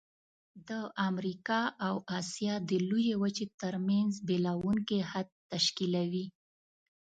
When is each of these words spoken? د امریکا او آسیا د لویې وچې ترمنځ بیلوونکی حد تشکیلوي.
د 0.67 0.71
امریکا 1.09 1.61
او 1.87 1.95
آسیا 2.19 2.53
د 2.69 2.71
لویې 2.89 3.15
وچې 3.23 3.45
ترمنځ 3.61 4.11
بیلوونکی 4.27 4.99
حد 5.11 5.27
تشکیلوي. 5.51 6.25